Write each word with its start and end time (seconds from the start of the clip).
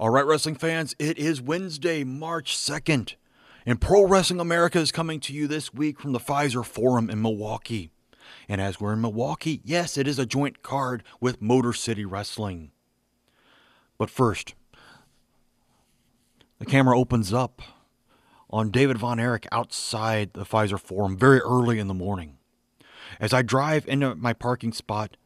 All 0.00 0.10
right, 0.10 0.24
wrestling 0.24 0.54
fans, 0.54 0.94
it 1.00 1.18
is 1.18 1.42
Wednesday, 1.42 2.04
March 2.04 2.56
2nd, 2.56 3.16
and 3.66 3.80
Pro 3.80 4.06
Wrestling 4.06 4.38
America 4.38 4.78
is 4.78 4.92
coming 4.92 5.18
to 5.18 5.32
you 5.32 5.48
this 5.48 5.74
week 5.74 5.98
from 5.98 6.12
the 6.12 6.20
Fiserv 6.20 6.66
Forum 6.66 7.10
in 7.10 7.20
Milwaukee. 7.20 7.90
And 8.48 8.60
as 8.60 8.78
we're 8.78 8.92
in 8.92 9.00
Milwaukee, 9.00 9.60
yes, 9.64 9.98
it 9.98 10.06
is 10.06 10.20
a 10.20 10.24
joint 10.24 10.62
card 10.62 11.02
with 11.20 11.42
Motor 11.42 11.72
City 11.72 12.04
Wrestling. 12.04 12.70
But 13.98 14.08
first, 14.08 14.54
the 16.60 16.64
camera 16.64 16.96
opens 16.96 17.32
up 17.32 17.60
on 18.48 18.70
David 18.70 18.98
Von 18.98 19.18
Erich 19.18 19.48
outside 19.50 20.32
the 20.32 20.44
Fiserv 20.44 20.78
Forum 20.78 21.16
very 21.16 21.40
early 21.40 21.80
in 21.80 21.88
the 21.88 21.92
morning. 21.92 22.38
As 23.18 23.32
I 23.32 23.42
drive 23.42 23.84
into 23.88 24.14
my 24.14 24.32
parking 24.32 24.72
spot, 24.72 25.16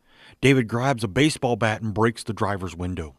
David 0.41 0.67
grabs 0.67 1.05
a 1.05 1.09
baseball 1.09 1.57
bat 1.57 1.83
and 1.83 1.93
breaks 1.93 2.25
the 2.25 2.33
driver's 2.33 2.75
window. 2.75 3.17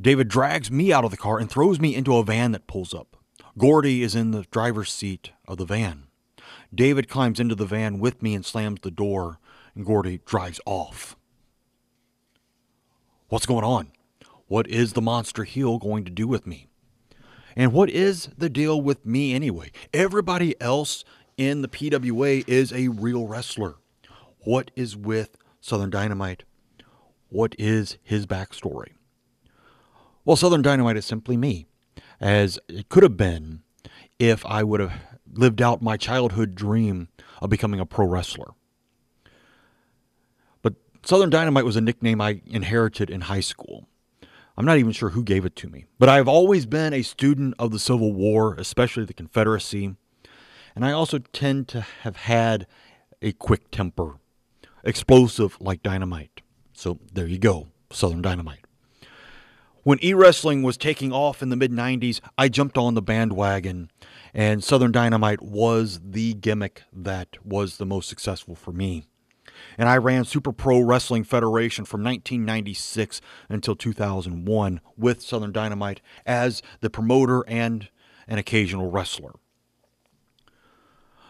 David 0.00 0.28
drags 0.28 0.70
me 0.70 0.92
out 0.92 1.04
of 1.04 1.10
the 1.10 1.16
car 1.16 1.38
and 1.38 1.48
throws 1.48 1.78
me 1.78 1.94
into 1.94 2.16
a 2.16 2.24
van 2.24 2.52
that 2.52 2.66
pulls 2.66 2.92
up. 2.92 3.16
Gordy 3.56 4.02
is 4.02 4.14
in 4.14 4.32
the 4.32 4.44
driver's 4.50 4.92
seat 4.92 5.30
of 5.46 5.58
the 5.58 5.64
van. 5.64 6.08
David 6.74 7.08
climbs 7.08 7.38
into 7.38 7.54
the 7.54 7.66
van 7.66 8.00
with 8.00 8.20
me 8.20 8.34
and 8.34 8.44
slams 8.44 8.80
the 8.82 8.90
door, 8.90 9.38
and 9.74 9.86
Gordy 9.86 10.20
drives 10.26 10.60
off. 10.66 11.16
What's 13.28 13.46
going 13.46 13.64
on? 13.64 13.92
What 14.48 14.66
is 14.66 14.92
the 14.92 15.00
monster 15.00 15.44
heel 15.44 15.78
going 15.78 16.04
to 16.04 16.10
do 16.10 16.26
with 16.26 16.46
me? 16.46 16.66
And 17.56 17.72
what 17.72 17.88
is 17.88 18.28
the 18.36 18.50
deal 18.50 18.80
with 18.80 19.06
me 19.06 19.32
anyway? 19.32 19.70
Everybody 19.92 20.60
else 20.60 21.04
in 21.36 21.62
the 21.62 21.68
PWA 21.68 22.46
is 22.48 22.72
a 22.72 22.88
real 22.88 23.28
wrestler. 23.28 23.76
What 24.40 24.72
is 24.74 24.96
with 24.96 25.36
Southern 25.60 25.90
Dynamite? 25.90 26.42
What 27.28 27.54
is 27.58 27.96
his 28.02 28.26
backstory? 28.26 28.92
Well, 30.26 30.36
Southern 30.36 30.62
Dynamite 30.62 30.96
is 30.96 31.04
simply 31.04 31.36
me, 31.36 31.66
as 32.18 32.58
it 32.66 32.88
could 32.88 33.02
have 33.02 33.16
been 33.16 33.60
if 34.18 34.44
I 34.46 34.62
would 34.62 34.80
have 34.80 34.92
lived 35.30 35.60
out 35.60 35.82
my 35.82 35.98
childhood 35.98 36.54
dream 36.54 37.08
of 37.42 37.50
becoming 37.50 37.78
a 37.78 37.84
pro 37.84 38.06
wrestler. 38.06 38.52
But 40.62 40.74
Southern 41.02 41.28
Dynamite 41.28 41.66
was 41.66 41.76
a 41.76 41.82
nickname 41.82 42.22
I 42.22 42.40
inherited 42.46 43.10
in 43.10 43.22
high 43.22 43.40
school. 43.40 43.86
I'm 44.56 44.64
not 44.64 44.78
even 44.78 44.92
sure 44.92 45.10
who 45.10 45.22
gave 45.22 45.44
it 45.44 45.56
to 45.56 45.68
me, 45.68 45.84
but 45.98 46.08
I've 46.08 46.28
always 46.28 46.64
been 46.64 46.94
a 46.94 47.02
student 47.02 47.54
of 47.58 47.70
the 47.70 47.78
Civil 47.78 48.14
War, 48.14 48.54
especially 48.54 49.04
the 49.04 49.12
Confederacy, 49.12 49.94
and 50.74 50.86
I 50.86 50.92
also 50.92 51.18
tend 51.18 51.68
to 51.68 51.82
have 52.02 52.16
had 52.16 52.66
a 53.20 53.32
quick 53.32 53.70
temper, 53.70 54.14
explosive 54.84 55.58
like 55.60 55.82
dynamite. 55.82 56.40
So 56.72 56.98
there 57.12 57.26
you 57.26 57.38
go, 57.38 57.68
Southern 57.90 58.22
Dynamite. 58.22 58.63
When 59.84 60.02
e 60.02 60.14
wrestling 60.14 60.62
was 60.62 60.78
taking 60.78 61.12
off 61.12 61.42
in 61.42 61.50
the 61.50 61.56
mid 61.56 61.70
90s, 61.70 62.20
I 62.38 62.48
jumped 62.48 62.78
on 62.78 62.94
the 62.94 63.02
bandwagon, 63.02 63.90
and 64.32 64.64
Southern 64.64 64.92
Dynamite 64.92 65.42
was 65.42 66.00
the 66.02 66.32
gimmick 66.32 66.84
that 66.90 67.36
was 67.44 67.76
the 67.76 67.84
most 67.84 68.08
successful 68.08 68.54
for 68.54 68.72
me. 68.72 69.04
And 69.76 69.86
I 69.86 69.98
ran 69.98 70.24
Super 70.24 70.52
Pro 70.52 70.80
Wrestling 70.80 71.22
Federation 71.22 71.84
from 71.84 72.02
1996 72.02 73.20
until 73.50 73.76
2001 73.76 74.80
with 74.96 75.20
Southern 75.20 75.52
Dynamite 75.52 76.00
as 76.24 76.62
the 76.80 76.88
promoter 76.88 77.44
and 77.46 77.90
an 78.26 78.38
occasional 78.38 78.90
wrestler. 78.90 79.34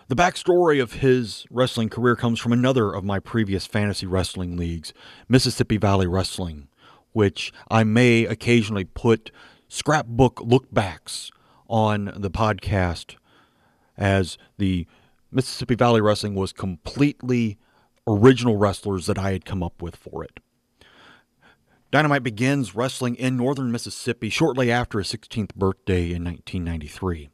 The 0.06 0.14
backstory 0.14 0.80
of 0.80 0.92
his 0.92 1.44
wrestling 1.50 1.88
career 1.88 2.14
comes 2.14 2.38
from 2.38 2.52
another 2.52 2.92
of 2.92 3.02
my 3.02 3.18
previous 3.18 3.66
fantasy 3.66 4.06
wrestling 4.06 4.56
leagues, 4.56 4.92
Mississippi 5.28 5.76
Valley 5.76 6.06
Wrestling 6.06 6.68
which 7.14 7.52
I 7.70 7.84
may 7.84 8.26
occasionally 8.26 8.84
put 8.84 9.30
scrapbook 9.68 10.36
lookbacks 10.36 11.30
on 11.68 12.12
the 12.16 12.30
podcast 12.30 13.16
as 13.96 14.36
the 14.58 14.86
Mississippi 15.32 15.74
Valley 15.74 16.00
Wrestling 16.00 16.34
was 16.34 16.52
completely 16.52 17.56
original 18.06 18.56
wrestlers 18.56 19.06
that 19.06 19.18
I 19.18 19.32
had 19.32 19.44
come 19.44 19.62
up 19.62 19.80
with 19.80 19.96
for 19.96 20.22
it. 20.22 20.40
Dynamite 21.90 22.24
begins 22.24 22.74
wrestling 22.74 23.14
in 23.14 23.36
northern 23.36 23.70
Mississippi 23.70 24.28
shortly 24.28 24.70
after 24.70 24.98
his 24.98 25.06
16th 25.06 25.54
birthday 25.54 26.12
in 26.12 26.24
1993. 26.24 27.30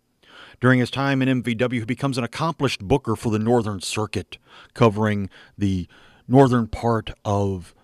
During 0.61 0.81
his 0.81 0.91
time 0.91 1.23
in 1.23 1.43
MVW, 1.43 1.79
he 1.79 1.85
becomes 1.87 2.19
an 2.19 2.25
accomplished 2.25 2.81
booker 2.83 3.17
for 3.17 3.31
the 3.31 3.39
Northern 3.39 3.81
Circuit, 3.81 4.37
covering 4.75 5.31
the 5.57 5.89
northern 6.29 6.67
part 6.67 7.11
of 7.25 7.75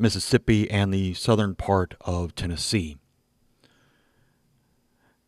Mississippi, 0.00 0.70
and 0.70 0.92
the 0.92 1.14
southern 1.14 1.54
part 1.54 1.94
of 2.00 2.34
Tennessee. 2.34 2.96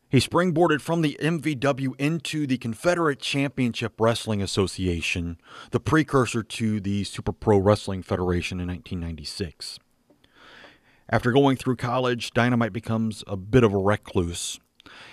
He 0.09 0.19
springboarded 0.19 0.83
from 0.83 1.01
the 1.01 1.19
MVW 1.23 1.99
into 1.99 2.47
the 2.47 2.59
Confederate 2.59 3.19
Championship 3.19 3.95
Wrestling 3.99 4.43
Association, 4.43 5.39
the 5.71 5.81
precursor 5.81 6.43
to 6.43 6.81
the 6.81 7.05
Super 7.05 7.33
Pro 7.33 7.57
Wrestling 7.57 8.03
Federation 8.03 8.61
in 8.61 8.69
1996. 8.69 9.79
After 11.09 11.33
going 11.33 11.57
through 11.57 11.77
college, 11.77 12.33
Dynamite 12.33 12.75
becomes 12.75 13.25
a 13.27 13.39
bit 13.39 13.65
of 13.65 13.73
a 13.73 13.79
recluse. 13.79 14.61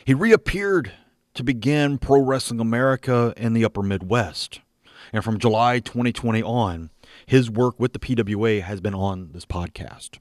He 0.03 0.14
reappeared 0.14 0.92
to 1.34 1.44
begin 1.44 1.98
Pro 1.98 2.22
Wrestling 2.22 2.59
America 2.59 3.34
in 3.38 3.53
the 3.53 3.64
upper 3.64 3.81
Midwest. 3.81 4.59
And 5.14 5.24
from 5.24 5.40
July 5.40 5.80
2020 5.80 6.44
on, 6.44 6.90
his 7.30 7.48
work 7.48 7.80
with 7.80 7.94
the 7.94 8.00
PWA 8.00 8.64
has 8.64 8.82
been 8.82 8.96
on 8.96 9.30
this 9.34 9.46
podcast. 9.46 10.18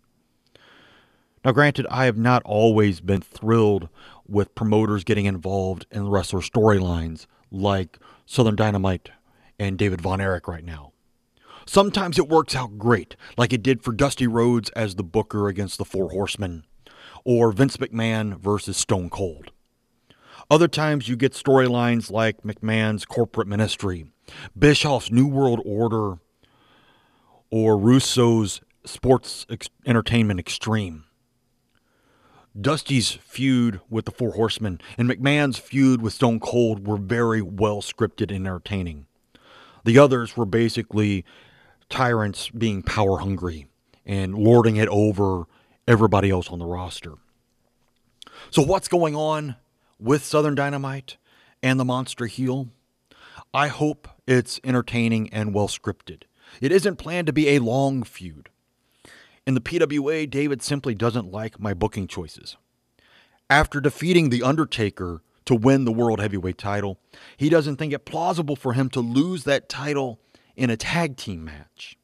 Now, 1.42 1.52
granted, 1.52 1.86
I 1.90 2.04
have 2.04 2.18
not 2.18 2.42
always 2.44 3.00
been 3.00 3.22
thrilled 3.22 3.88
with 4.26 4.54
promoters 4.54 5.04
getting 5.04 5.24
involved 5.24 5.86
in 5.90 6.10
wrestler 6.10 6.40
storylines 6.40 7.24
like 7.50 7.98
Southern 8.26 8.56
Dynamite 8.56 9.08
and 9.58 9.78
David 9.78 10.02
Von 10.02 10.20
Erich 10.20 10.46
right 10.46 10.62
now. 10.62 10.92
Sometimes 11.66 12.18
it 12.18 12.28
works 12.28 12.54
out 12.54 12.76
great, 12.76 13.16
like 13.38 13.54
it 13.54 13.62
did 13.62 13.82
for 13.82 13.92
Dusty 13.92 14.26
Rhodes 14.26 14.68
as 14.76 14.96
the 14.96 15.02
booker 15.02 15.48
against 15.48 15.78
the 15.78 15.86
Four 15.86 16.10
Horsemen, 16.10 16.64
or 17.24 17.52
Vince 17.52 17.78
McMahon 17.78 18.38
versus 18.38 18.76
Stone 18.76 19.08
Cold. 19.08 19.50
Other 20.50 20.68
times 20.68 21.08
you 21.08 21.16
get 21.16 21.32
storylines 21.32 22.10
like 22.10 22.42
McMahon's 22.42 23.06
corporate 23.06 23.48
ministry, 23.48 24.12
Bischoff's 24.58 25.10
New 25.10 25.26
World 25.26 25.62
Order, 25.64 26.18
or 27.50 27.76
Russo's 27.76 28.60
Sports 28.84 29.46
Ex- 29.50 29.68
Entertainment 29.86 30.40
Extreme. 30.40 31.04
Dusty's 32.58 33.12
feud 33.12 33.80
with 33.88 34.04
the 34.04 34.10
Four 34.10 34.32
Horsemen 34.32 34.80
and 34.96 35.08
McMahon's 35.08 35.58
feud 35.58 36.02
with 36.02 36.12
Stone 36.12 36.40
Cold 36.40 36.86
were 36.86 36.96
very 36.96 37.42
well 37.42 37.82
scripted 37.82 38.34
and 38.34 38.46
entertaining. 38.46 39.06
The 39.84 39.98
others 39.98 40.36
were 40.36 40.46
basically 40.46 41.24
tyrants 41.88 42.50
being 42.50 42.82
power 42.82 43.18
hungry 43.18 43.66
and 44.04 44.34
lording 44.34 44.76
it 44.76 44.88
over 44.88 45.44
everybody 45.86 46.30
else 46.30 46.48
on 46.48 46.58
the 46.58 46.66
roster. 46.66 47.14
So, 48.50 48.62
what's 48.62 48.88
going 48.88 49.14
on 49.14 49.56
with 49.98 50.24
Southern 50.24 50.54
Dynamite 50.54 51.16
and 51.62 51.78
the 51.78 51.84
Monster 51.84 52.26
Heel? 52.26 52.68
I 53.54 53.68
hope 53.68 54.08
it's 54.26 54.60
entertaining 54.64 55.32
and 55.32 55.54
well 55.54 55.68
scripted. 55.68 56.22
It 56.60 56.72
isn't 56.72 56.96
planned 56.96 57.26
to 57.26 57.32
be 57.32 57.48
a 57.48 57.58
long 57.58 58.02
feud. 58.02 58.48
In 59.46 59.54
the 59.54 59.60
PWA, 59.60 60.28
David 60.28 60.62
simply 60.62 60.94
doesn't 60.94 61.32
like 61.32 61.58
my 61.58 61.72
booking 61.72 62.06
choices. 62.06 62.56
After 63.48 63.80
defeating 63.80 64.28
The 64.28 64.42
Undertaker 64.42 65.22
to 65.46 65.54
win 65.54 65.86
the 65.86 65.92
World 65.92 66.20
Heavyweight 66.20 66.58
title, 66.58 66.98
he 67.36 67.48
doesn't 67.48 67.76
think 67.76 67.92
it 67.92 68.04
plausible 68.04 68.56
for 68.56 68.74
him 68.74 68.90
to 68.90 69.00
lose 69.00 69.44
that 69.44 69.68
title 69.68 70.20
in 70.54 70.68
a 70.68 70.76
tag 70.76 71.16
team 71.16 71.44
match. 71.46 71.96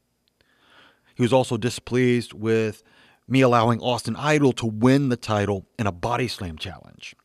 He 1.13 1.21
was 1.21 1.31
also 1.31 1.55
displeased 1.55 2.33
with 2.33 2.81
me 3.27 3.41
allowing 3.41 3.79
Austin 3.79 4.15
Idol 4.15 4.53
to 4.53 4.65
win 4.65 5.09
the 5.09 5.17
title 5.17 5.65
in 5.77 5.85
a 5.85 5.91
body 5.91 6.27
slam 6.27 6.57
challenge. 6.57 7.15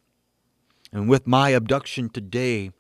And 0.93 1.09
with 1.09 1.27
my 1.27 1.51
abduction 1.51 2.09
today, 2.09 2.73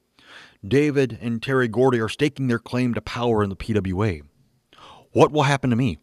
David 0.66 1.18
and 1.20 1.42
Terry 1.42 1.68
Gordy 1.68 2.00
are 2.00 2.08
staking 2.08 2.48
their 2.48 2.58
claim 2.58 2.92
to 2.94 3.00
power 3.00 3.42
in 3.42 3.48
the 3.48 3.56
PWA. 3.56 4.22
What 5.12 5.32
will 5.32 5.42
happen 5.42 5.70
to 5.70 5.76
me? 5.76 5.98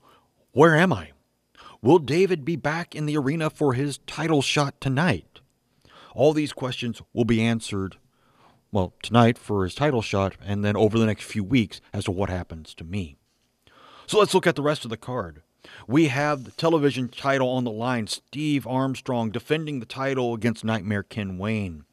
Where 0.52 0.76
am 0.76 0.92
I? 0.92 1.12
Will 1.82 2.00
David 2.00 2.44
be 2.44 2.58
back 2.58 2.94
in 2.94 3.06
the 3.06 3.18
arena 3.18 3.50
for 3.50 3.74
his 3.74 4.00
title 4.00 4.42
shot 4.42 4.82
tonight? 4.82 5.40
All 6.14 6.34
these 6.34 6.52
questions 6.52 7.02
will 7.14 7.24
be 7.24 7.42
answered, 7.42 7.98
well, 8.72 8.94
tonight 9.02 9.38
for 9.38 9.64
his 9.64 9.76
title 9.76 10.02
shot, 10.02 10.36
and 10.44 10.66
then 10.66 10.76
over 10.76 11.00
the 11.00 11.06
next 11.06 11.24
few 11.24 11.44
weeks 11.44 11.80
as 11.94 12.04
to 12.06 12.12
what 12.12 12.30
happens 12.30 12.74
to 12.74 12.84
me. 12.84 13.16
So 14.08 14.20
let's 14.20 14.34
look 14.34 14.48
at 14.48 14.56
the 14.56 14.62
rest 14.62 14.84
of 14.84 14.90
the 14.90 14.98
card. 14.98 15.42
We 15.88 16.08
have 16.08 16.44
the 16.44 16.52
television 16.52 17.08
title 17.08 17.50
on 17.50 17.64
the 17.64 17.72
line 17.72 18.08
Steve 18.08 18.68
Armstrong 18.68 19.32
defending 19.32 19.80
the 19.80 19.86
title 19.86 20.34
against 20.34 20.66
Nightmare 20.66 21.04
Ken 21.04 21.38
Wayne. 21.38 21.86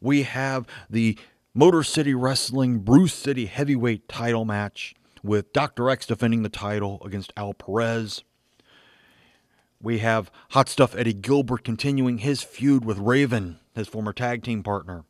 We 0.00 0.22
have 0.22 0.66
the 0.88 1.18
Motor 1.52 1.82
City 1.82 2.14
Wrestling 2.14 2.78
Brew 2.78 3.08
City 3.08 3.46
Heavyweight 3.46 4.08
title 4.08 4.44
match 4.44 4.94
with 5.26 5.52
Dr. 5.52 5.90
X 5.90 6.06
defending 6.06 6.42
the 6.42 6.48
title 6.48 7.02
against 7.04 7.32
Al 7.36 7.54
Perez. 7.54 8.24
We 9.82 9.98
have 9.98 10.30
Hot 10.50 10.68
Stuff 10.68 10.96
Eddie 10.96 11.12
Gilbert 11.12 11.64
continuing 11.64 12.18
his 12.18 12.42
feud 12.42 12.84
with 12.84 12.98
Raven, 12.98 13.58
his 13.74 13.88
former 13.88 14.12
tag 14.12 14.42
team 14.42 14.62
partner. 14.62 15.04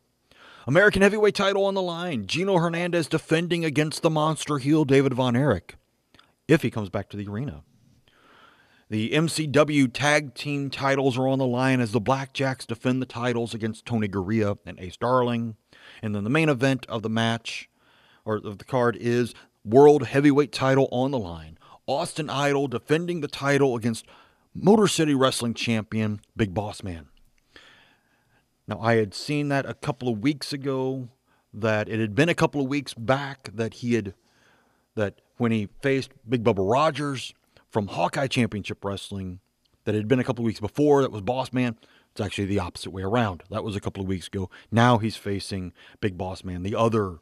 American 0.66 1.02
heavyweight 1.02 1.36
title 1.36 1.64
on 1.64 1.74
the 1.74 1.82
line. 1.82 2.26
Gino 2.26 2.56
Hernandez 2.56 3.06
defending 3.06 3.64
against 3.64 4.02
the 4.02 4.10
monster 4.10 4.58
heel 4.58 4.84
David 4.84 5.14
Von 5.14 5.36
Erich 5.36 5.76
if 6.48 6.62
he 6.62 6.70
comes 6.70 6.90
back 6.90 7.08
to 7.10 7.16
the 7.16 7.28
arena. 7.28 7.62
The 8.88 9.10
MCW 9.10 9.92
tag 9.92 10.34
team 10.34 10.70
titles 10.70 11.18
are 11.18 11.26
on 11.26 11.38
the 11.38 11.46
line 11.46 11.80
as 11.80 11.92
the 11.92 12.00
Blackjacks 12.00 12.66
defend 12.66 13.02
the 13.02 13.06
titles 13.06 13.52
against 13.52 13.84
Tony 13.84 14.08
Garea 14.08 14.58
and 14.64 14.78
Ace 14.78 14.96
Darling. 14.96 15.56
And 16.02 16.14
then 16.14 16.24
the 16.24 16.30
main 16.30 16.48
event 16.48 16.86
of 16.88 17.02
the 17.02 17.10
match 17.10 17.68
or 18.24 18.36
of 18.36 18.58
the 18.58 18.64
card 18.64 18.96
is 19.00 19.34
World 19.66 20.06
Heavyweight 20.06 20.52
title 20.52 20.88
on 20.92 21.10
the 21.10 21.18
line. 21.18 21.58
Austin 21.86 22.30
Idol 22.30 22.68
defending 22.68 23.20
the 23.20 23.28
title 23.28 23.74
against 23.74 24.06
Motor 24.54 24.86
City 24.86 25.12
Wrestling 25.12 25.54
Champion 25.54 26.20
Big 26.36 26.54
Boss 26.54 26.84
Man. 26.84 27.08
Now, 28.68 28.80
I 28.80 28.94
had 28.94 29.12
seen 29.12 29.48
that 29.48 29.66
a 29.66 29.74
couple 29.74 30.08
of 30.08 30.20
weeks 30.20 30.52
ago, 30.52 31.08
that 31.52 31.88
it 31.88 31.98
had 31.98 32.14
been 32.14 32.28
a 32.28 32.34
couple 32.34 32.60
of 32.60 32.68
weeks 32.68 32.94
back 32.94 33.50
that 33.52 33.74
he 33.74 33.94
had, 33.94 34.14
that 34.94 35.20
when 35.36 35.50
he 35.50 35.68
faced 35.82 36.12
Big 36.28 36.44
Bubba 36.44 36.70
Rogers 36.70 37.34
from 37.68 37.88
Hawkeye 37.88 38.28
Championship 38.28 38.84
Wrestling, 38.84 39.40
that 39.84 39.94
had 39.94 40.08
been 40.08 40.20
a 40.20 40.24
couple 40.24 40.44
of 40.44 40.46
weeks 40.46 40.60
before, 40.60 41.02
that 41.02 41.12
was 41.12 41.22
Boss 41.22 41.52
Man. 41.52 41.76
It's 42.12 42.20
actually 42.20 42.46
the 42.46 42.60
opposite 42.60 42.90
way 42.90 43.02
around. 43.02 43.42
That 43.50 43.64
was 43.64 43.76
a 43.76 43.80
couple 43.80 44.02
of 44.02 44.08
weeks 44.08 44.26
ago. 44.28 44.48
Now 44.70 44.98
he's 44.98 45.16
facing 45.16 45.72
Big 46.00 46.16
Boss 46.16 46.44
Man, 46.44 46.62
the 46.62 46.74
other 46.74 47.18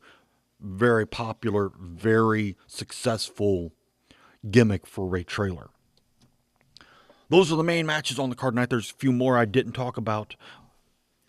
very 0.60 1.06
popular, 1.06 1.70
very 1.78 2.56
successful 2.66 3.72
gimmick 4.50 4.86
for 4.86 5.06
Ray 5.06 5.24
Traylor. 5.24 5.70
Those 7.30 7.52
are 7.52 7.56
the 7.56 7.62
main 7.62 7.86
matches 7.86 8.18
on 8.18 8.30
the 8.30 8.36
card 8.36 8.54
tonight. 8.54 8.70
There's 8.70 8.90
a 8.90 8.94
few 8.94 9.12
more 9.12 9.38
I 9.38 9.44
didn't 9.44 9.72
talk 9.72 9.96
about, 9.96 10.36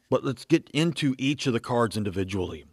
but 0.09 0.23
let's 0.23 0.45
get 0.45 0.69
into 0.71 1.15
each 1.17 1.47
of 1.47 1.53
the 1.53 1.59
cards 1.59 1.97
individually. 1.97 2.65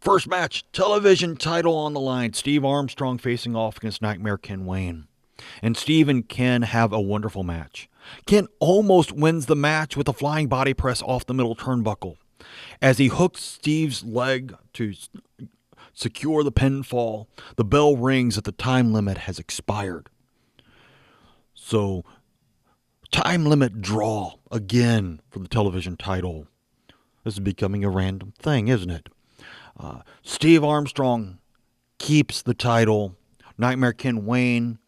First 0.00 0.26
match, 0.26 0.64
television 0.72 1.36
title 1.36 1.76
on 1.76 1.92
the 1.92 2.00
line. 2.00 2.32
Steve 2.32 2.64
Armstrong 2.64 3.18
facing 3.18 3.54
off 3.54 3.76
against 3.76 4.00
Nightmare 4.00 4.38
Ken 4.38 4.64
Wayne. 4.64 5.06
And 5.62 5.76
Steve 5.76 6.08
and 6.08 6.26
Ken 6.26 6.62
have 6.62 6.92
a 6.92 7.00
wonderful 7.00 7.42
match. 7.42 7.88
Ken 8.26 8.46
almost 8.60 9.12
wins 9.12 9.44
the 9.44 9.56
match 9.56 9.96
with 9.96 10.08
a 10.08 10.14
flying 10.14 10.48
body 10.48 10.72
press 10.72 11.02
off 11.02 11.26
the 11.26 11.34
middle 11.34 11.54
turnbuckle. 11.54 12.16
As 12.80 12.98
he 12.98 13.08
hooks 13.08 13.42
Steve's 13.42 14.04
leg 14.04 14.54
to 14.74 14.94
secure 15.92 16.42
the 16.42 16.52
pinfall, 16.52 17.26
the 17.56 17.64
bell 17.64 17.96
rings 17.96 18.36
that 18.36 18.44
the 18.44 18.52
time 18.52 18.92
limit 18.92 19.18
has 19.18 19.38
expired. 19.38 20.08
So, 21.54 22.04
time 23.10 23.44
limit 23.44 23.80
draw 23.80 24.34
again 24.50 25.20
for 25.30 25.40
the 25.40 25.48
television 25.48 25.96
title. 25.96 26.46
This 27.24 27.34
is 27.34 27.40
becoming 27.40 27.84
a 27.84 27.90
random 27.90 28.32
thing, 28.38 28.68
isn't 28.68 28.90
it? 28.90 29.08
Uh, 29.78 30.00
Steve 30.22 30.64
Armstrong 30.64 31.38
keeps 31.98 32.42
the 32.42 32.54
title. 32.54 33.16
Nightmare 33.58 33.92
Ken 33.92 34.24
Wayne 34.24 34.78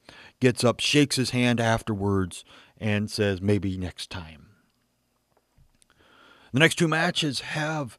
gets 0.40 0.64
up, 0.64 0.80
shakes 0.80 1.16
his 1.16 1.30
hand 1.30 1.60
afterwards, 1.60 2.44
and 2.78 3.10
says, 3.10 3.40
maybe 3.40 3.76
next 3.76 4.10
time. 4.10 4.48
The 6.52 6.58
next 6.58 6.74
two 6.74 6.88
matches 6.88 7.40
have 7.40 7.98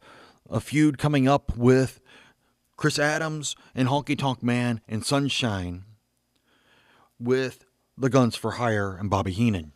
a 0.49 0.59
feud 0.59 0.99
coming 0.99 1.27
up 1.27 1.57
with 1.57 1.99
Chris 2.77 2.99
Adams 2.99 3.55
and 3.73 3.87
Honky 3.87 4.17
Tonk 4.17 4.43
Man 4.43 4.81
and 4.87 5.03
Sunshine 5.03 5.85
with 7.19 7.65
the 7.97 8.09
Guns 8.09 8.35
for 8.35 8.51
Hire 8.51 8.95
and 8.95 9.09
Bobby 9.09 9.31
Heenan. 9.31 9.71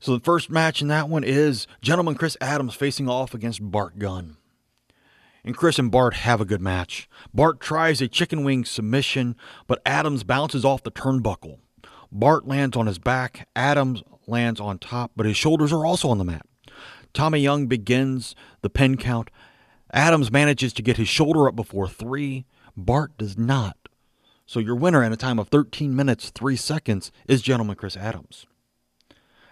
So 0.00 0.16
the 0.16 0.24
first 0.24 0.48
match 0.48 0.80
in 0.80 0.88
that 0.88 1.08
one 1.08 1.24
is 1.24 1.66
Gentleman 1.82 2.14
Chris 2.14 2.36
Adams 2.40 2.74
facing 2.74 3.08
off 3.08 3.34
against 3.34 3.70
Bart 3.70 3.98
Gunn. 3.98 4.36
And 5.44 5.56
Chris 5.56 5.78
and 5.78 5.90
Bart 5.90 6.14
have 6.14 6.40
a 6.40 6.46
good 6.46 6.60
match. 6.60 7.08
Bart 7.34 7.60
tries 7.60 8.00
a 8.00 8.08
chicken 8.08 8.44
wing 8.44 8.64
submission, 8.64 9.36
but 9.66 9.82
Adams 9.84 10.24
bounces 10.24 10.64
off 10.64 10.82
the 10.82 10.90
turnbuckle. 10.90 11.58
Bart 12.10 12.46
lands 12.46 12.76
on 12.76 12.86
his 12.86 12.98
back, 12.98 13.48
Adams 13.54 14.02
lands 14.26 14.60
on 14.60 14.78
top, 14.78 15.12
but 15.16 15.26
his 15.26 15.36
shoulders 15.36 15.72
are 15.72 15.84
also 15.84 16.08
on 16.08 16.18
the 16.18 16.24
mat. 16.24 16.46
Tommy 17.12 17.40
Young 17.40 17.66
begins 17.66 18.34
the 18.60 18.70
pin 18.70 18.96
count. 18.96 19.30
Adams 19.92 20.30
manages 20.30 20.72
to 20.74 20.82
get 20.82 20.96
his 20.96 21.08
shoulder 21.08 21.48
up 21.48 21.56
before 21.56 21.88
three. 21.88 22.44
Bart 22.76 23.16
does 23.18 23.36
not. 23.36 23.76
So 24.46 24.60
your 24.60 24.76
winner 24.76 25.02
in 25.02 25.12
a 25.12 25.16
time 25.16 25.38
of 25.38 25.48
13 25.48 25.94
minutes, 25.94 26.30
3 26.30 26.56
seconds 26.56 27.12
is 27.26 27.42
Gentleman 27.42 27.76
Chris 27.76 27.96
Adams. 27.96 28.46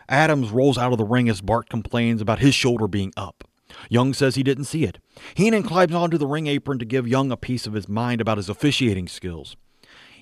Adams 0.08 0.50
rolls 0.50 0.78
out 0.78 0.92
of 0.92 0.98
the 0.98 1.04
ring 1.04 1.28
as 1.28 1.40
Bart 1.40 1.68
complains 1.68 2.20
about 2.20 2.38
his 2.38 2.54
shoulder 2.54 2.86
being 2.86 3.12
up. 3.16 3.44
Young 3.88 4.14
says 4.14 4.34
he 4.34 4.42
didn't 4.42 4.64
see 4.64 4.84
it. 4.84 4.98
Heenan 5.34 5.64
climbs 5.64 5.94
onto 5.94 6.18
the 6.18 6.26
ring 6.26 6.46
apron 6.46 6.78
to 6.78 6.84
give 6.84 7.08
Young 7.08 7.32
a 7.32 7.36
piece 7.36 7.66
of 7.66 7.72
his 7.72 7.88
mind 7.88 8.20
about 8.20 8.36
his 8.36 8.48
officiating 8.48 9.08
skills. 9.08 9.56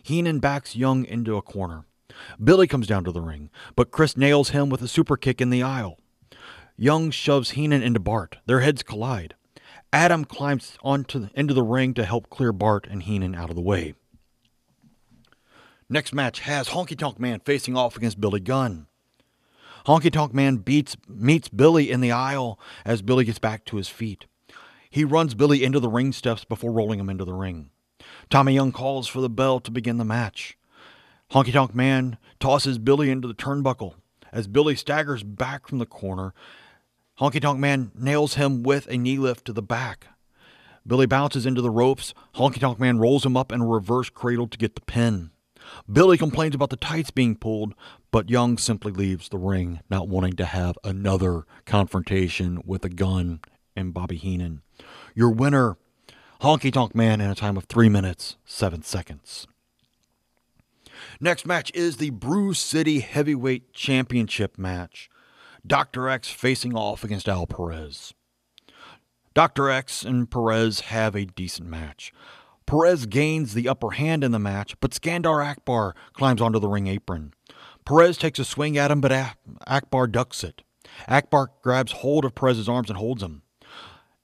Heenan 0.03 0.39
backs 0.39 0.75
Young 0.75 1.05
into 1.05 1.37
a 1.37 1.43
corner. 1.43 1.85
Billy 2.43 2.67
comes 2.67 2.87
down 2.87 3.05
to 3.05 3.13
the 3.13 3.21
ring, 3.21 3.51
but 3.77 3.91
Chris 3.91 4.17
nails 4.17 4.51
him 4.51 4.69
with 4.69 4.83
a 4.83 4.89
super 4.89 5.17
kick 5.17 5.41
in 5.41 5.51
the 5.51 5.63
aisle. 5.63 5.99
Young 6.77 7.11
shoves 7.11 7.51
Heenan 7.51 7.83
into 7.83 8.01
Bart. 8.01 8.39
Their 8.47 8.61
heads 8.61 8.83
collide. 8.83 9.35
Adam 9.93 10.25
climbs 10.25 10.77
onto 10.83 11.21
the, 11.21 11.31
into 11.35 11.55
the 11.55 11.63
ring 11.63 11.95
to 11.95 12.05
help 12.05 12.29
clear 12.31 12.53
Bart 12.53 12.89
and 12.91 13.05
Heenan 13.05 13.37
out 13.37 13.49
of 13.49 13.55
the 13.55 13.63
way. 13.63 13.95
Next 15.89 16.13
match 16.13 16.41
has 16.41 16.71
Honky 16.71 16.99
Tonk 16.99 17.21
Man 17.21 17.41
facing 17.41 17.77
off 17.77 17.97
against 17.97 18.21
Billy 18.21 18.41
Gunn. 18.41 18.89
Honky 19.87 20.11
Tonk 20.11 20.35
Man 20.35 20.57
beats 20.57 20.97
meets 21.09 21.49
Billy 21.49 21.91
in 21.91 22.01
the 22.01 22.11
aisle 22.11 22.59
as 22.85 23.03
Billy 23.03 23.25
gets 23.25 23.39
back 23.39 23.65
to 23.67 23.77
his 23.77 23.89
feet. 23.89 24.27
He 24.91 25.05
runs 25.05 25.35
Billy 25.35 25.63
into 25.63 25.79
the 25.79 25.89
ring 25.89 26.13
steps 26.13 26.45
before 26.45 26.73
rolling 26.73 26.99
him 26.99 27.11
into 27.11 27.25
the 27.25 27.35
ring. 27.35 27.71
Tommy 28.31 28.55
Young 28.55 28.73
calls 28.73 29.07
for 29.07 29.21
the 29.21 29.29
bell 29.29 29.61
to 29.61 29.71
begin 29.71 29.99
the 29.99 30.05
match. 30.05 30.59
Honky 31.31 31.53
Tonk 31.53 31.73
Man 31.73 32.19
tosses 32.41 32.79
Billy 32.79 33.11
into 33.11 33.29
the 33.29 33.35
turnbuckle. 33.35 33.95
As 34.33 34.49
Billy 34.49 34.75
staggers 34.75 35.23
back 35.23 35.69
from 35.69 35.79
the 35.79 35.87
corner, 35.87 36.35
Honky 37.21 37.41
Tonk 37.41 37.61
Man 37.61 37.93
nails 37.95 38.35
him 38.35 38.65
with 38.65 38.89
a 38.89 38.97
knee 38.97 39.19
lift 39.19 39.45
to 39.45 39.53
the 39.53 39.63
back. 39.63 40.09
Billy 40.85 41.07
bounces 41.07 41.47
into 41.47 41.61
the 41.61 41.71
ropes. 41.71 42.13
Honky 42.35 42.59
Tonk 42.59 42.81
Man 42.81 42.99
rolls 42.99 43.25
him 43.25 43.37
up 43.37 43.53
in 43.53 43.61
a 43.61 43.67
reverse 43.67 44.11
cradle 44.11 44.49
to 44.49 44.59
get 44.59 44.75
the 44.75 44.81
pin. 44.81 45.31
Billy 45.91 46.19
complains 46.19 46.57
about 46.57 46.71
the 46.71 46.77
tights 46.77 47.13
being 47.13 47.37
pulled, 47.37 47.75
but 48.11 48.31
Young 48.31 48.59
simply 48.59 48.91
leaves 48.91 49.29
the 49.29 49.39
ring, 49.39 49.81
not 49.89 50.09
wanting 50.09 50.35
to 50.35 50.45
have 50.45 50.77
another 50.83 51.45
confrontation 51.65 52.61
with 52.67 52.85
a 52.85 52.89
gun 52.89 53.41
and 53.77 53.95
Bobby 53.95 54.17
Heenan. 54.17 54.63
Your 55.15 55.31
winner, 55.31 55.77
Honky 56.43 56.73
Tonk 56.73 56.97
Man, 56.97 57.21
in 57.21 57.31
a 57.31 57.35
time 57.37 57.57
of 57.57 57.65
3 57.65 57.89
minutes, 57.89 58.37
7 58.45 58.83
seconds. 58.83 59.47
Next 61.21 61.47
match 61.47 61.71
is 61.75 61.97
the 61.97 62.11
Brew 62.11 62.55
City 62.55 63.01
Heavyweight 63.01 63.73
Championship 63.73 64.59
match. 64.59 65.09
Dr. 65.67 66.09
X 66.09 66.29
facing 66.29 66.77
off 66.77 67.05
against 67.05 67.29
Al 67.29 67.47
Perez. 67.47 68.13
Dr. 69.33 69.71
X 69.71 70.05
and 70.05 70.31
Perez 70.31 70.81
have 70.81 71.17
a 71.17 71.25
decent 71.25 71.69
match. 71.69 72.13
Perez 72.67 73.07
gains 73.07 73.55
the 73.55 73.69
upper 73.69 73.93
hand 73.93 74.23
in 74.23 74.31
the 74.31 74.39
match, 74.39 74.79
but 74.81 74.93
Skandar 74.93 75.45
Akbar 75.45 75.95
climbs 76.13 76.41
onto 76.41 76.59
the 76.59 76.69
ring 76.69 76.87
apron. 76.87 77.33
Perez 77.85 78.17
takes 78.17 78.39
a 78.39 78.45
swing 78.45 78.79
at 78.79 78.91
him, 78.91 79.01
but 79.01 79.37
Akbar 79.67 80.07
ducks 80.07 80.45
it. 80.45 80.63
Akbar 81.09 81.51
grabs 81.63 81.93
hold 81.93 82.25
of 82.25 82.35
Perez's 82.35 82.69
arms 82.69 82.89
and 82.89 82.99
holds 82.99 83.23
him. 83.23 83.43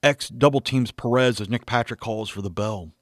X 0.03 0.29
double 0.29 0.61
teams 0.61 0.93
Perez 0.93 1.41
as 1.41 1.49
Nick 1.49 1.67
Patrick 1.67 2.01
calls 2.01 2.31
for 2.31 2.41
the 2.41 2.51
bell. 2.51 2.93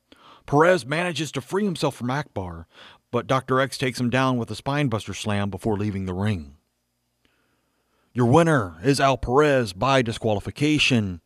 Perez 0.47 0.87
manages 0.87 1.31
to 1.33 1.41
free 1.41 1.65
himself 1.65 1.95
from 1.95 2.11
Akbar, 2.11 2.67
but 3.11 3.27
Dr. 3.27 3.61
X 3.61 3.79
takes 3.79 4.01
him 4.01 4.11
down 4.11 4.37
with 4.37 4.51
a 4.51 4.55
spinebuster 4.55 5.15
slam 5.15 5.51
before 5.51 5.77
leaving 5.77 6.07
the 6.07 6.15
ring. 6.15 6.58
Your 8.19 8.27
winner 8.27 8.75
is 8.83 8.99
Al 8.99 9.17
Perez 9.17 9.73
by 9.73 10.03
disqualification, 10.03 11.21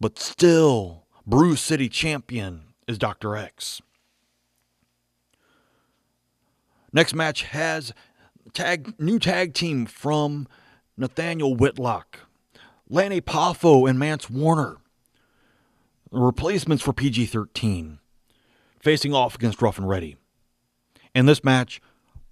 but 0.00 0.18
still, 0.18 1.04
Brew 1.26 1.56
City 1.56 1.90
champion 1.90 2.72
is 2.88 2.96
Dr. 2.96 3.36
X. 3.36 3.82
Next 6.90 7.14
match 7.14 7.42
has 7.42 7.92
tag 8.54 8.98
new 8.98 9.18
tag 9.18 9.52
team 9.52 9.84
from 9.84 10.48
Nathaniel 10.96 11.54
Whitlock, 11.54 12.20
Lanny 12.88 13.20
Poffo, 13.20 13.86
and 13.86 13.98
Mance 13.98 14.30
Warner. 14.30 14.78
Replacements 16.10 16.82
for 16.82 16.94
PG 16.94 17.26
13, 17.26 17.98
facing 18.80 19.12
off 19.12 19.34
against 19.34 19.60
Rough 19.60 19.76
and 19.76 19.86
Ready. 19.86 20.16
In 21.14 21.26
this 21.26 21.44
match, 21.44 21.78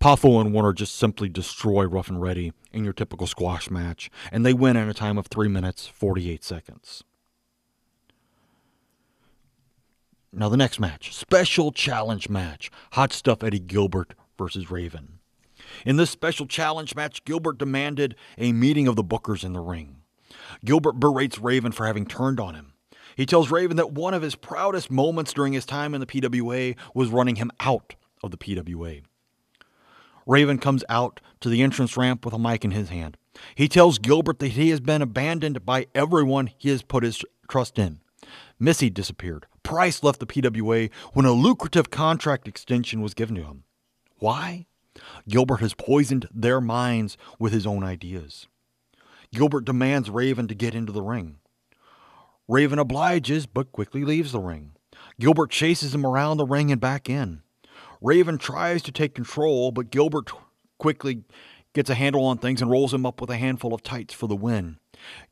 Poffo 0.04 0.38
and 0.38 0.52
Warner 0.52 0.74
just 0.74 0.96
simply 0.96 1.30
destroy 1.30 1.84
Rough 1.84 2.10
and 2.10 2.20
Ready 2.20 2.52
in 2.74 2.84
your 2.84 2.92
typical 2.92 3.26
squash 3.26 3.70
match, 3.70 4.10
and 4.30 4.44
they 4.44 4.52
win 4.52 4.76
in 4.76 4.90
a 4.90 4.92
time 4.92 5.16
of 5.16 5.28
3 5.28 5.48
minutes 5.48 5.86
48 5.86 6.44
seconds. 6.44 7.04
Now, 10.30 10.50
the 10.50 10.58
next 10.58 10.78
match 10.78 11.14
special 11.14 11.72
challenge 11.72 12.28
match 12.28 12.70
Hot 12.92 13.14
Stuff 13.14 13.42
Eddie 13.42 13.60
Gilbert 13.60 14.12
versus 14.36 14.70
Raven. 14.70 15.20
In 15.86 15.96
this 15.96 16.10
special 16.10 16.44
challenge 16.44 16.94
match, 16.94 17.24
Gilbert 17.24 17.56
demanded 17.56 18.14
a 18.36 18.52
meeting 18.52 18.86
of 18.86 18.96
the 18.96 19.02
bookers 19.04 19.42
in 19.42 19.54
the 19.54 19.60
ring. 19.60 20.02
Gilbert 20.66 21.00
berates 21.00 21.38
Raven 21.38 21.72
for 21.72 21.86
having 21.86 22.04
turned 22.04 22.38
on 22.38 22.54
him. 22.54 22.74
He 23.16 23.24
tells 23.24 23.50
Raven 23.50 23.78
that 23.78 23.92
one 23.92 24.12
of 24.12 24.20
his 24.20 24.34
proudest 24.34 24.90
moments 24.90 25.32
during 25.32 25.54
his 25.54 25.64
time 25.64 25.94
in 25.94 26.00
the 26.00 26.06
PWA 26.06 26.76
was 26.92 27.08
running 27.08 27.36
him 27.36 27.50
out 27.58 27.94
of 28.22 28.32
the 28.32 28.36
PWA. 28.36 29.00
Raven 30.26 30.58
comes 30.58 30.84
out 30.88 31.20
to 31.40 31.48
the 31.48 31.62
entrance 31.62 31.96
ramp 31.96 32.24
with 32.24 32.34
a 32.34 32.38
mic 32.38 32.64
in 32.64 32.70
his 32.70 32.88
hand. 32.88 33.16
He 33.54 33.68
tells 33.68 33.98
Gilbert 33.98 34.38
that 34.38 34.52
he 34.52 34.70
has 34.70 34.80
been 34.80 35.02
abandoned 35.02 35.64
by 35.66 35.86
everyone 35.94 36.50
he 36.56 36.70
has 36.70 36.82
put 36.82 37.02
his 37.02 37.22
trust 37.48 37.78
in. 37.78 38.00
Missy 38.58 38.90
disappeared. 38.90 39.46
Price 39.62 40.02
left 40.02 40.20
the 40.20 40.26
PWA 40.26 40.90
when 41.12 41.26
a 41.26 41.32
lucrative 41.32 41.90
contract 41.90 42.46
extension 42.46 43.00
was 43.02 43.14
given 43.14 43.34
to 43.36 43.44
him. 43.44 43.64
Why? 44.18 44.66
Gilbert 45.28 45.60
has 45.60 45.74
poisoned 45.74 46.28
their 46.32 46.60
minds 46.60 47.16
with 47.38 47.52
his 47.52 47.66
own 47.66 47.82
ideas. 47.82 48.46
Gilbert 49.32 49.64
demands 49.64 50.10
Raven 50.10 50.46
to 50.48 50.54
get 50.54 50.74
into 50.74 50.92
the 50.92 51.02
ring. 51.02 51.38
Raven 52.46 52.78
obliges, 52.78 53.46
but 53.46 53.72
quickly 53.72 54.04
leaves 54.04 54.32
the 54.32 54.40
ring. 54.40 54.72
Gilbert 55.18 55.50
chases 55.50 55.94
him 55.94 56.06
around 56.06 56.36
the 56.36 56.46
ring 56.46 56.70
and 56.70 56.80
back 56.80 57.08
in. 57.08 57.42
Raven 58.00 58.38
tries 58.38 58.82
to 58.82 58.92
take 58.92 59.14
control, 59.14 59.70
but 59.72 59.90
Gilbert 59.90 60.30
quickly 60.78 61.24
gets 61.74 61.90
a 61.90 61.94
handle 61.94 62.24
on 62.24 62.38
things 62.38 62.62
and 62.62 62.70
rolls 62.70 62.94
him 62.94 63.04
up 63.04 63.20
with 63.20 63.30
a 63.30 63.36
handful 63.36 63.74
of 63.74 63.82
tights 63.82 64.14
for 64.14 64.28
the 64.28 64.36
win. 64.36 64.78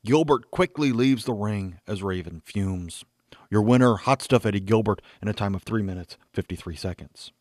Gilbert 0.05 0.51
quickly 0.51 0.91
leaves 0.91 1.25
the 1.25 1.33
ring 1.33 1.79
as 1.87 2.03
Raven 2.03 2.41
fumes. 2.43 3.05
Your 3.49 3.61
winner, 3.61 3.95
Hot 3.95 4.21
Stuff 4.21 4.45
Eddie 4.45 4.59
Gilbert, 4.59 5.01
in 5.21 5.27
a 5.27 5.33
time 5.33 5.55
of 5.55 5.63
3 5.63 5.81
minutes, 5.83 6.17
53 6.33 6.75
seconds. 6.75 7.31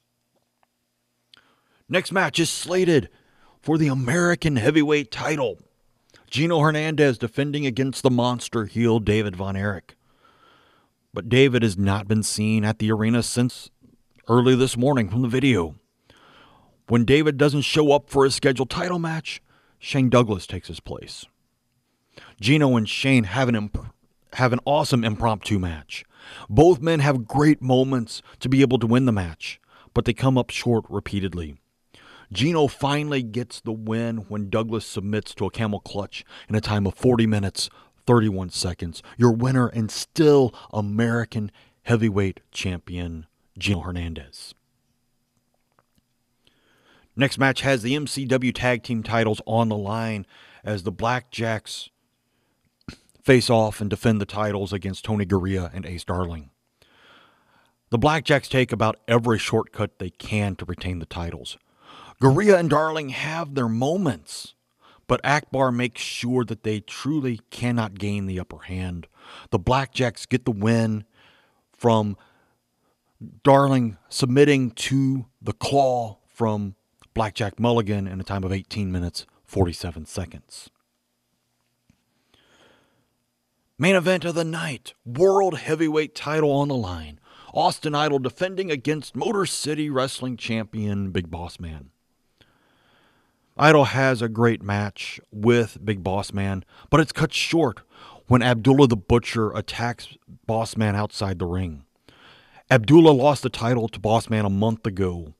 Next 1.88 2.12
match 2.12 2.38
is 2.38 2.48
slated 2.48 3.08
for 3.60 3.76
the 3.76 3.88
American 3.88 4.56
Heavyweight 4.56 5.10
title. 5.10 5.58
Gino 6.30 6.60
Hernandez 6.60 7.18
defending 7.18 7.66
against 7.66 8.02
the 8.02 8.10
monster 8.10 8.66
heel 8.66 8.98
David 8.98 9.36
Von 9.36 9.56
Erich. 9.56 9.96
But 11.12 11.28
David 11.28 11.62
has 11.62 11.76
not 11.76 12.08
been 12.08 12.22
seen 12.22 12.64
at 12.64 12.78
the 12.78 12.90
arena 12.90 13.22
since 13.22 13.70
early 14.28 14.54
this 14.54 14.76
morning 14.76 15.08
from 15.08 15.22
the 15.22 15.28
video. 15.28 15.74
When 16.88 17.04
David 17.04 17.36
doesn't 17.36 17.62
show 17.62 17.92
up 17.92 18.08
for 18.08 18.24
his 18.24 18.34
scheduled 18.34 18.70
title 18.70 18.98
match, 18.98 19.42
Shane 19.78 20.08
Douglas 20.08 20.46
takes 20.46 20.68
his 20.68 20.80
place. 20.80 21.26
Gino 22.40 22.76
and 22.76 22.88
Shane 22.88 23.24
have 23.24 23.48
an 23.48 23.54
imp- 23.54 23.86
have 24.34 24.52
an 24.52 24.60
awesome 24.64 25.04
impromptu 25.04 25.58
match. 25.58 26.04
Both 26.48 26.80
men 26.80 27.00
have 27.00 27.26
great 27.26 27.60
moments 27.60 28.22
to 28.40 28.48
be 28.48 28.60
able 28.60 28.78
to 28.78 28.86
win 28.86 29.06
the 29.06 29.12
match, 29.12 29.60
but 29.92 30.04
they 30.04 30.12
come 30.12 30.38
up 30.38 30.50
short 30.50 30.84
repeatedly. 30.88 31.56
Gino 32.32 32.66
finally 32.66 33.22
gets 33.22 33.60
the 33.60 33.72
win 33.72 34.18
when 34.28 34.48
Douglas 34.48 34.86
submits 34.86 35.34
to 35.34 35.46
a 35.46 35.50
camel 35.50 35.80
clutch 35.80 36.24
in 36.48 36.54
a 36.54 36.60
time 36.60 36.86
of 36.86 36.94
40 36.94 37.26
minutes, 37.26 37.68
31 38.06 38.50
seconds. 38.50 39.02
Your 39.18 39.32
winner 39.32 39.66
and 39.68 39.90
still 39.90 40.54
American 40.72 41.50
heavyweight 41.82 42.40
champion, 42.50 43.26
Gino 43.58 43.80
Hernandez. 43.80 44.54
Next 47.14 47.38
match 47.38 47.60
has 47.60 47.82
the 47.82 47.94
MCW 47.94 48.54
tag 48.54 48.82
team 48.82 49.02
titles 49.02 49.42
on 49.46 49.68
the 49.68 49.76
line 49.76 50.26
as 50.64 50.82
the 50.82 50.92
Blackjacks 50.92 51.90
face 53.22 53.50
off 53.50 53.80
and 53.80 53.90
defend 53.90 54.20
the 54.20 54.26
titles 54.26 54.72
against 54.72 55.04
Tony 55.04 55.26
Garea 55.26 55.70
and 55.74 55.84
Ace 55.84 56.04
Darling. 56.04 56.50
The 57.90 57.98
Blackjacks 57.98 58.48
take 58.48 58.72
about 58.72 58.98
every 59.06 59.38
shortcut 59.38 59.98
they 59.98 60.10
can 60.10 60.56
to 60.56 60.64
retain 60.64 60.98
the 60.98 61.06
titles. 61.06 61.58
Garea 62.22 62.58
and 62.58 62.70
Darling 62.70 63.10
have 63.10 63.54
their 63.54 63.68
moments, 63.68 64.54
but 65.06 65.20
Akbar 65.24 65.70
makes 65.70 66.00
sure 66.00 66.44
that 66.44 66.62
they 66.62 66.80
truly 66.80 67.40
cannot 67.50 67.98
gain 67.98 68.26
the 68.26 68.40
upper 68.40 68.60
hand. 68.60 69.06
The 69.50 69.58
Blackjacks 69.58 70.26
get 70.26 70.46
the 70.46 70.52
win 70.52 71.04
from 71.76 72.16
Darling 73.42 73.96
submitting 74.08 74.70
to 74.72 75.26
the 75.40 75.52
claw 75.52 76.18
from 76.26 76.74
Blackjack 77.14 77.60
Mulligan 77.60 78.06
in 78.06 78.20
a 78.20 78.24
time 78.24 78.44
of 78.44 78.52
18 78.52 78.90
minutes, 78.90 79.26
47 79.44 80.06
seconds. 80.06 80.70
Main 83.78 83.96
event 83.96 84.24
of 84.24 84.34
the 84.34 84.44
night 84.44 84.94
World 85.04 85.58
Heavyweight 85.58 86.14
title 86.14 86.52
on 86.52 86.68
the 86.68 86.74
line. 86.74 87.18
Austin 87.52 87.94
Idol 87.94 88.18
defending 88.18 88.70
against 88.70 89.14
Motor 89.14 89.44
City 89.44 89.90
Wrestling 89.90 90.36
Champion 90.36 91.10
Big 91.10 91.30
Boss 91.30 91.60
Man. 91.60 91.90
Idol 93.58 93.86
has 93.86 94.22
a 94.22 94.28
great 94.28 94.62
match 94.62 95.20
with 95.30 95.84
Big 95.84 96.02
Boss 96.02 96.32
Man, 96.32 96.64
but 96.88 97.00
it's 97.00 97.12
cut 97.12 97.34
short 97.34 97.80
when 98.26 98.42
Abdullah 98.42 98.86
the 98.86 98.96
Butcher 98.96 99.52
attacks 99.52 100.16
Boss 100.46 100.76
Man 100.76 100.96
outside 100.96 101.38
the 101.38 101.46
ring. 101.46 101.84
Abdullah 102.72 103.10
lost 103.10 103.42
the 103.42 103.50
title 103.50 103.86
to 103.86 104.00
Boss 104.00 104.30
Man 104.30 104.46
a 104.46 104.48
month 104.48 104.86
ago, 104.86 105.34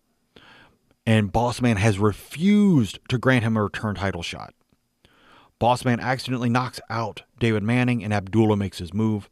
and 1.06 1.32
Boss 1.32 1.62
Man 1.62 1.78
has 1.78 1.98
refused 1.98 2.98
to 3.08 3.16
grant 3.16 3.42
him 3.42 3.56
a 3.56 3.62
return 3.62 3.94
title 3.94 4.22
shot. 4.22 4.52
Bossman 5.58 5.98
accidentally 5.98 6.50
knocks 6.50 6.78
out 6.90 7.22
David 7.38 7.62
Manning, 7.62 8.04
and 8.04 8.12
Abdullah 8.12 8.58
makes 8.58 8.80
his 8.80 8.92
move. 8.92 9.30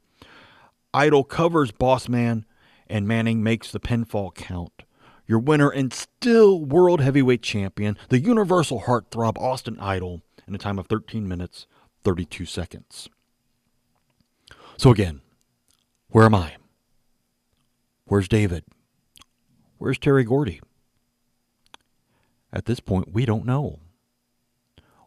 Idol 0.94 1.24
covers 1.24 1.72
Bossman, 1.72 2.44
and 2.86 3.06
Manning 3.06 3.42
makes 3.42 3.70
the 3.70 3.78
pinfall 3.78 4.34
count. 4.34 4.84
Your 5.26 5.38
winner 5.38 5.68
and 5.68 5.92
still 5.92 6.64
world 6.64 7.02
heavyweight 7.02 7.42
champion, 7.42 7.98
the 8.08 8.18
universal 8.18 8.84
heartthrob 8.84 9.36
Austin 9.36 9.78
Idol, 9.78 10.22
in 10.48 10.54
a 10.54 10.58
time 10.58 10.78
of 10.78 10.86
13 10.86 11.28
minutes, 11.28 11.66
32 12.04 12.46
seconds. 12.46 13.10
So 14.78 14.90
again, 14.90 15.20
where 16.08 16.24
am 16.24 16.34
I? 16.34 16.54
Where's 18.10 18.26
David? 18.26 18.64
Where's 19.78 19.96
Terry 19.96 20.24
Gordy? 20.24 20.60
At 22.52 22.64
this 22.64 22.80
point, 22.80 23.12
we 23.12 23.24
don't 23.24 23.46
know. 23.46 23.78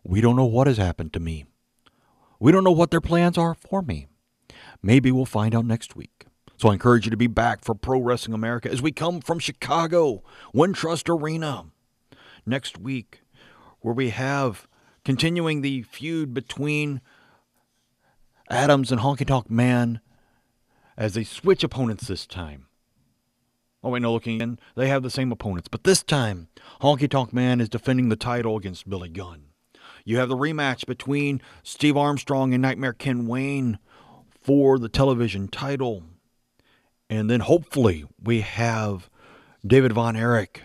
We 0.06 0.22
don't 0.22 0.38
know 0.38 0.46
what 0.46 0.68
has 0.68 0.78
happened 0.78 1.12
to 1.12 1.20
me. 1.20 1.44
We 2.40 2.54
don't 2.54 2.64
know 2.64 2.72
what 2.72 2.92
their 2.92 3.02
plans 3.02 3.38
are 3.38 3.56
for 3.56 3.82
me. 3.82 4.08
Maybe 4.82 5.12
we'll 5.12 5.26
find 5.26 5.54
out 5.54 5.66
next 5.66 5.98
week. 5.98 6.28
So 6.56 6.70
I 6.70 6.74
encourage 6.74 7.04
you 7.04 7.12
to 7.12 7.18
be 7.18 7.28
back 7.28 7.66
for 7.66 7.76
Pro 7.76 8.00
Wrestling 8.00 8.36
America 8.36 8.72
as 8.72 8.82
we 8.82 8.94
come 8.94 9.20
from 9.20 9.38
Chicago, 9.38 10.24
Wintrust 10.56 11.10
Arena, 11.10 11.66
next 12.46 12.78
week, 12.80 13.20
where 13.82 13.94
we 13.94 14.12
have 14.12 14.66
continuing 15.04 15.60
the 15.60 15.82
feud 15.82 16.34
between 16.34 17.02
Adams 18.50 18.94
and 18.94 19.02
Honky 19.02 19.28
Tonk 19.28 19.50
Man 19.50 20.00
as 20.96 21.16
they 21.16 21.26
switch 21.26 21.66
opponents 21.66 22.08
this 22.08 22.26
time. 22.26 22.68
Oh, 23.84 23.90
wait, 23.90 24.02
no, 24.02 24.14
looking 24.14 24.40
in, 24.40 24.60
they 24.76 24.88
have 24.88 25.04
the 25.04 25.10
same 25.10 25.32
opponents, 25.32 25.68
but 25.68 25.84
this 25.84 26.04
time, 26.04 26.48
Honky 26.82 27.10
Tonk 27.10 27.34
Man 27.34 27.60
is 27.60 27.68
defending 27.68 28.08
the 28.08 28.16
title 28.16 28.56
against 28.56 28.90
Billy 28.90 29.10
Gunn. 29.10 29.48
You 30.06 30.18
have 30.18 30.30
the 30.30 30.38
rematch 30.38 30.86
between 30.86 31.42
Steve 31.64 31.98
Armstrong 31.98 32.54
and 32.54 32.62
Nightmare 32.62 32.94
Ken 32.94 33.28
Wayne 33.28 33.80
for 34.42 34.80
the 34.80 34.90
television 34.90 35.48
title. 35.48 36.04
And 37.10 37.30
then 37.30 37.42
hopefully 37.42 38.06
we 38.22 38.42
have 38.42 39.10
David 39.66 39.94
Von 39.94 40.16
Erich 40.16 40.64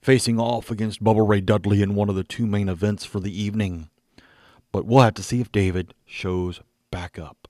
facing 0.00 0.40
off 0.40 0.70
against 0.70 1.02
Bubba 1.02 1.28
Ray 1.28 1.40
Dudley 1.40 1.82
in 1.82 1.94
one 1.94 2.08
of 2.08 2.14
the 2.14 2.24
two 2.24 2.46
main 2.46 2.68
events 2.68 3.04
for 3.04 3.20
the 3.20 3.42
evening. 3.42 3.90
But 4.72 4.86
we'll 4.86 5.02
have 5.02 5.14
to 5.14 5.22
see 5.22 5.40
if 5.40 5.52
David 5.52 5.94
shows 6.06 6.60
back 6.90 7.18
up. 7.18 7.49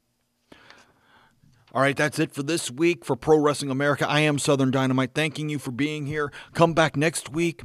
All 1.72 1.82
right, 1.82 1.96
that's 1.96 2.18
it 2.18 2.32
for 2.32 2.42
this 2.42 2.68
week 2.68 3.04
for 3.04 3.14
Pro 3.14 3.38
Wrestling 3.38 3.70
America. 3.70 4.08
I 4.08 4.20
am 4.20 4.40
Southern 4.40 4.72
Dynamite, 4.72 5.14
thanking 5.14 5.48
you 5.48 5.60
for 5.60 5.70
being 5.70 6.06
here. 6.06 6.32
Come 6.52 6.74
back 6.74 6.96
next 6.96 7.30
week. 7.30 7.62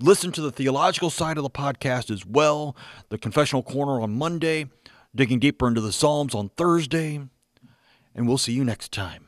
Listen 0.00 0.32
to 0.32 0.40
the 0.42 0.50
theological 0.50 1.08
side 1.08 1.36
of 1.36 1.44
the 1.44 1.50
podcast 1.50 2.10
as 2.10 2.26
well. 2.26 2.76
The 3.10 3.18
Confessional 3.18 3.62
Corner 3.62 4.00
on 4.00 4.12
Monday, 4.18 4.66
digging 5.14 5.38
deeper 5.38 5.68
into 5.68 5.80
the 5.80 5.92
Psalms 5.92 6.34
on 6.34 6.48
Thursday. 6.56 7.20
And 8.12 8.26
we'll 8.26 8.38
see 8.38 8.52
you 8.52 8.64
next 8.64 8.90
time. 8.90 9.23